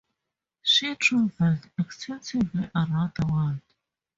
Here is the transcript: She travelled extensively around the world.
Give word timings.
She 0.63 0.95
travelled 0.95 1.69
extensively 1.77 2.71
around 2.75 3.11
the 3.15 3.27
world. 3.31 3.61